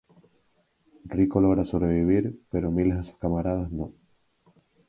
Rico 1.17 1.37
logra 1.41 1.63
sobrevivir 1.71 2.23
pero 2.49 2.71
miles 2.77 2.97
de 2.97 3.03
sus 3.03 3.19
camaradas 3.19 3.69
no. 3.71 3.91